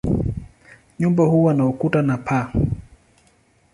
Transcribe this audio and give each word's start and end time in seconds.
Nyumba 0.99 1.23
huwa 1.25 1.53
na 1.53 1.65
ukuta 1.65 2.01
na 2.01 2.17
paa. 2.17 2.53